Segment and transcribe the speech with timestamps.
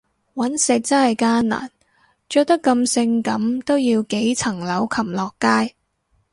[0.33, 1.69] 搵食真係艱難，
[2.27, 5.75] 着得咁性感都要幾層樓擒落街